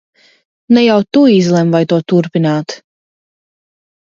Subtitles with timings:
[0.77, 2.77] Ne jau tu izlem, vai to turpināt!